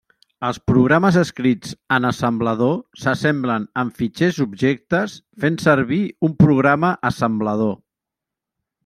Els 0.47 0.59
programes 0.69 1.17
escrits 1.19 1.73
en 1.97 2.07
assemblador 2.09 2.73
s'assemblen 3.03 3.67
en 3.81 3.91
fitxers 3.99 4.39
objectes 4.47 5.19
fent 5.45 5.61
servir 5.67 6.01
un 6.29 6.35
programa 6.41 6.91
assemblador. 7.11 7.77